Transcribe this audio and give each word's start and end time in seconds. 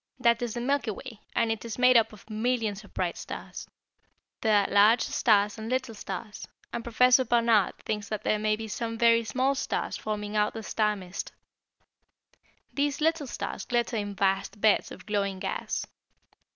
That 0.17 0.41
is 0.41 0.55
the 0.55 0.61
Milky 0.61 0.89
Way, 0.89 1.19
and 1.35 1.51
it 1.51 1.63
is 1.63 1.77
made 1.77 1.95
up 1.95 2.11
of 2.11 2.27
millions 2.27 2.83
of 2.83 2.91
bright 2.91 3.17
stars. 3.19 3.67
There 4.41 4.63
are 4.65 4.73
large 4.73 5.03
stars 5.03 5.59
and 5.59 5.69
little 5.69 5.93
stars, 5.93 6.47
and 6.73 6.83
Professor 6.83 7.23
Barnard 7.23 7.77
thinks 7.83 8.09
that 8.09 8.23
there 8.23 8.39
may 8.39 8.55
be 8.55 8.67
some 8.67 8.97
very 8.97 9.23
small 9.23 9.53
stars 9.53 9.97
forming 9.97 10.35
out 10.35 10.47
of 10.47 10.53
the 10.53 10.63
star 10.63 10.95
mist. 10.95 11.33
These 12.73 12.99
little 12.99 13.27
stars 13.27 13.63
glitter 13.65 13.95
in 13.97 14.15
vast 14.15 14.59
beds 14.59 14.91
of 14.91 15.05
glowing 15.05 15.37
gas. 15.37 15.85